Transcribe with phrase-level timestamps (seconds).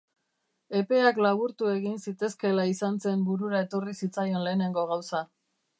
[0.79, 5.27] Epeak laburtu egin zitezkeela izan zen burura etorri zitzaion lehenengo gauza.